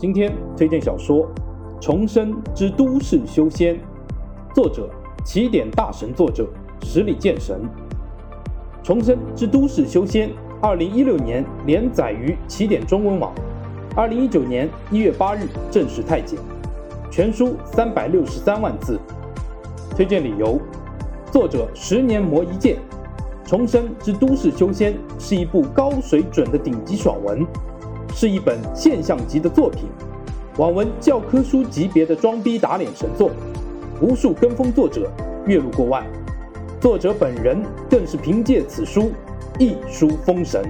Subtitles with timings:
[0.00, 1.28] 今天推荐小说
[1.78, 3.74] 《重生之都市修仙》，
[4.54, 4.88] 作者
[5.26, 6.48] 起点大神，作者
[6.80, 7.60] 十里剑神。
[8.82, 10.30] 《重生之都市修仙》
[10.62, 13.34] 二零一六年连载于起点中文网，
[13.94, 16.38] 二零一九年一月八日正式太减，
[17.10, 18.98] 全书三百六十三万字。
[19.94, 20.58] 推荐理由：
[21.30, 22.78] 作者十年磨一剑，
[23.46, 27.46] 《重生之都市修仙》是一部高水准的顶级爽文。
[28.20, 29.88] 是一本现象级的作品，
[30.58, 33.30] 网文教科书级别的装逼打脸神作，
[33.98, 35.10] 无数跟风作者
[35.46, 36.04] 月入过万，
[36.78, 39.10] 作者本人更是凭借此书
[39.58, 40.62] 一书封神。